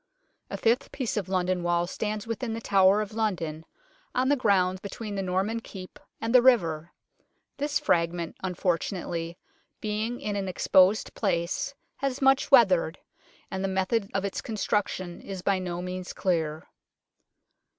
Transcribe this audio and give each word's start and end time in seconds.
A 0.49 0.57
fifth 0.57 0.91
piece 0.91 1.15
of 1.15 1.29
London 1.29 1.61
Wall 1.61 1.85
stands 1.85 2.25
within 2.25 2.53
The 2.53 2.59
Tower 2.59 3.01
of 3.01 3.13
London, 3.13 3.63
on 4.15 4.29
the 4.29 4.35
ground 4.35 4.81
between 4.81 5.13
the 5.13 5.21
Norman 5.21 5.59
Keep 5.59 5.99
and 6.19 6.33
the 6.33 6.41
river. 6.41 6.91
This 7.57 7.77
fragment, 7.77 8.35
unfortunately, 8.41 9.37
being 9.79 10.19
in 10.19 10.35
an 10.35 10.47
exposed 10.47 11.13
place, 11.13 11.75
has 11.97 12.19
much 12.19 12.49
weathered, 12.49 12.97
and 13.51 13.63
the 13.63 13.67
method 13.67 14.09
of 14.15 14.25
its 14.25 14.41
construc 14.41 14.87
tion 14.87 15.21
is 15.21 15.43
by 15.43 15.59
no 15.59 15.83
means 15.83 16.13
clear. 16.13 16.65